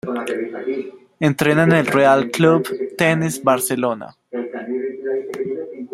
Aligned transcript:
Entrena 1.19 1.61
en 1.63 1.73
el 1.73 1.85
Real 1.85 2.31
Club 2.31 2.67
Tenis 2.97 3.43
Barcelona. 3.43 4.17